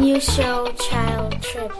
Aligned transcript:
game 0.00 0.20
show 0.20 0.70
Child 0.72 1.42
Trip. 1.42 1.72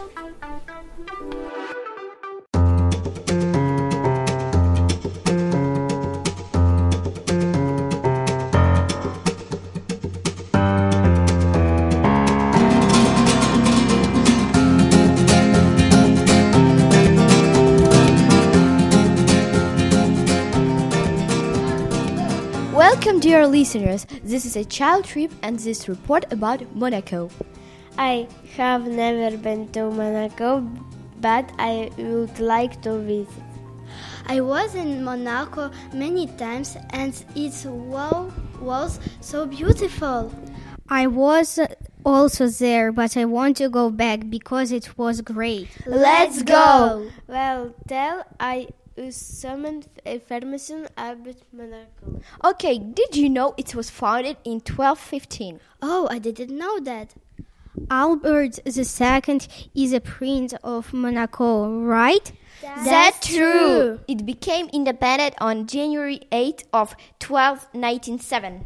Welcome, 22.73 23.19
dear 23.19 23.47
listeners. 23.47 24.05
This 24.23 24.45
is 24.45 24.55
a 24.55 24.65
child 24.65 25.05
trip 25.05 25.31
and 25.41 25.59
this 25.59 25.87
report 25.87 26.31
about 26.31 26.75
Monaco. 26.75 27.29
I 27.97 28.27
have 28.55 28.87
never 28.87 29.35
been 29.37 29.67
to 29.73 29.89
Monaco, 29.89 30.61
but 31.21 31.51
I 31.57 31.91
would 31.97 32.39
like 32.39 32.81
to 32.83 32.99
visit. 32.99 33.43
I 34.27 34.41
was 34.41 34.75
in 34.75 35.03
Monaco 35.03 35.71
many 35.93 36.27
times 36.27 36.77
and 36.91 37.13
it 37.35 37.65
wow, 37.65 38.31
was 38.61 38.99
so 39.21 39.45
beautiful. 39.45 40.31
I 40.87 41.07
was 41.07 41.59
also 42.05 42.47
there, 42.47 42.91
but 42.91 43.17
I 43.17 43.25
want 43.25 43.57
to 43.57 43.69
go 43.69 43.89
back 43.89 44.29
because 44.29 44.71
it 44.71 44.97
was 44.97 45.21
great. 45.21 45.69
Let's 45.85 46.43
go! 46.43 47.09
Well, 47.27 47.73
tell 47.87 48.23
I 48.39 48.69
us 48.99 49.15
some 49.15 49.65
information 50.05 50.87
about 50.97 51.37
Monaco. 51.53 52.21
Okay, 52.43 52.77
did 52.79 53.15
you 53.15 53.29
know 53.29 53.53
it 53.57 53.73
was 53.75 53.89
founded 53.89 54.37
in 54.43 54.59
1215? 54.59 55.59
Oh, 55.81 56.07
I 56.11 56.19
didn't 56.19 56.55
know 56.55 56.79
that. 56.81 57.13
Albert 57.89 58.59
II 58.65 59.39
is 59.75 59.93
a 59.93 59.99
prince 59.99 60.53
of 60.63 60.93
Monaco, 60.93 61.81
right? 61.81 62.31
That's 62.61 63.27
true. 63.27 63.99
It 64.07 64.25
became 64.25 64.69
independent 64.73 65.35
on 65.39 65.67
January 65.67 66.21
8th 66.31 66.63
of 66.73 66.95
1297. 67.25 68.65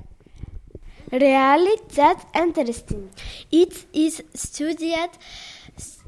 Really, 1.12 1.78
that's 1.90 2.26
interesting. 2.34 3.12
It 3.52 3.86
is 3.94 4.24
studied 4.34 5.12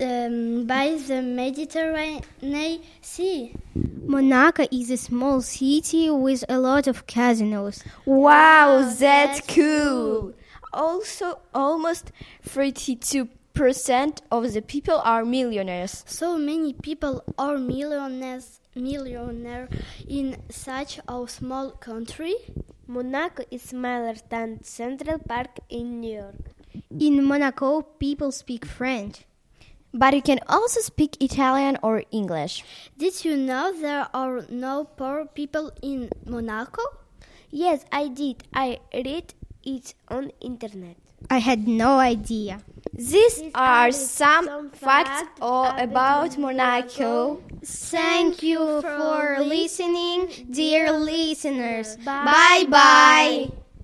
um, 0.02 0.66
by 0.66 0.98
the 1.08 1.22
Mediterranean 1.22 2.82
Sea. 3.02 3.54
Monaco 3.76 4.66
is 4.72 4.90
a 4.92 4.98
small 4.98 5.42
city 5.42 6.10
with 6.10 6.44
a 6.50 6.60
lot 6.60 6.88
of 6.88 7.06
casinos. 7.06 7.84
Wow, 8.06 8.92
that's 8.98 9.42
cool. 9.42 10.34
Also, 10.76 11.40
almost 11.54 12.12
32% 12.46 13.30
of 14.30 14.52
the 14.52 14.62
people 14.62 15.00
are 15.06 15.24
millionaires. 15.24 16.04
So 16.06 16.38
many 16.38 16.74
people 16.74 17.24
are 17.40 17.58
millionaires, 17.58 18.60
millionaire 18.76 19.70
in 20.06 20.36
such 20.50 21.00
a 21.08 21.26
small 21.30 21.72
country. 21.72 22.36
Monaco 22.88 23.44
is 23.50 23.62
smaller 23.62 24.16
than 24.28 24.64
Central 24.66 25.18
Park 25.18 25.60
in 25.70 26.02
New 26.02 26.16
York. 26.16 26.52
In 27.00 27.24
Monaco, 27.24 27.82
people 27.82 28.34
speak 28.34 28.66
French. 28.66 29.24
But 29.94 30.14
you 30.14 30.22
can 30.22 30.42
also 30.50 30.82
speak 30.82 31.16
Italian 31.22 31.78
or 31.82 32.04
English. 32.12 32.66
Did 32.98 33.24
you 33.24 33.38
know 33.38 33.72
there 33.72 34.10
are 34.14 34.46
no 34.50 34.84
poor 34.84 35.26
people 35.26 35.72
in 35.82 36.10
Monaco? 36.26 36.82
Yes, 37.50 37.86
I 37.94 38.10
did. 38.10 38.44
I 38.54 38.80
read 38.94 39.34
it 39.66 39.94
on 40.08 40.32
internet. 40.42 40.98
I 41.30 41.40
had 41.40 41.68
no 41.68 41.98
idea. 42.00 42.62
These 42.94 43.42
are 43.56 43.92
some 43.92 44.70
facts 44.72 45.24
all 45.42 45.74
about 45.78 46.38
Monaco. 46.38 47.42
Thank 47.64 48.44
you 48.44 48.82
for 48.82 49.38
listening, 49.40 50.30
dear 50.52 50.92
listeners. 50.92 51.98
Bye 51.98 52.66
bye. 52.70 53.65